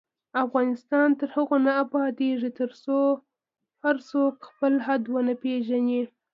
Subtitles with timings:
[0.45, 2.97] افغانستان تر هغو نه ابادیږي، ترڅو
[3.83, 6.01] هر څوک خپل حد ونه پیژني.